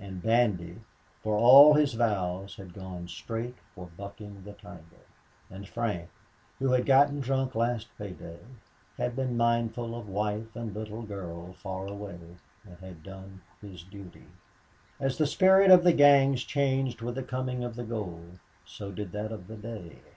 [0.00, 0.80] And Bandy,
[1.22, 4.82] for all his vows, had gone straight for bucking the tiger.
[5.48, 6.10] And Frank,
[6.58, 8.40] who had gotten drunk last pay day,
[8.96, 12.18] had been mindful of wife and little girl far away
[12.64, 14.26] and had done his duty.
[14.98, 19.12] As the spirit of the gangs changed with the coming of the gold, so did
[19.12, 20.00] that of the day.